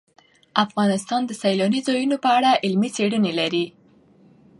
[0.65, 3.65] افغانستان د سیلانی ځایونه په اړه علمي څېړنې لري.